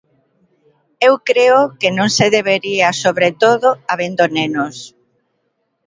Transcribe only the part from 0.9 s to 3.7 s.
Eu creo que non se debería, sobre todo